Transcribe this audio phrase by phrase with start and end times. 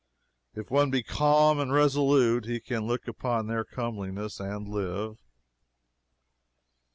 [0.55, 5.19] If one be calm and resolute he can look upon their comeliness and live.